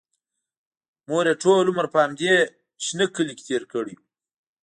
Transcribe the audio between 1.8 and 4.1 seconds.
په همدې شنه کلي کې تېر کړی و